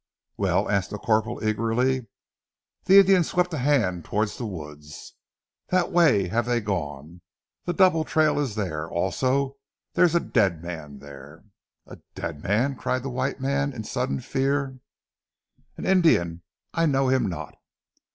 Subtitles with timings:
[0.35, 2.07] "Well?" asked the corporal eagerly.
[2.85, 5.13] The Indian swept a hand towards the woods.
[5.67, 7.21] "That way have they gone.
[7.65, 8.89] The double trail is there.
[8.89, 9.57] Also
[9.93, 11.43] there is a dead man there!"
[11.85, 14.79] "A dead man?" cried the white man in sudden fear.
[15.77, 16.41] "An Indian!
[16.73, 17.53] I know him not!"